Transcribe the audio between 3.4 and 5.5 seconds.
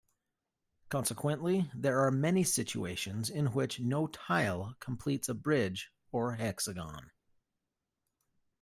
which no tile completes a